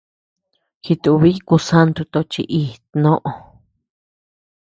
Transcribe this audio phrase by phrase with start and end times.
[0.83, 3.31] Jitubiy kusanto tochi íʼ tnoʼö.